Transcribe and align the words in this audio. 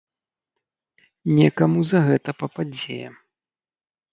Некаму 1.39 1.79
за 1.91 1.99
гэта 2.07 2.29
пападзе! 2.41 2.99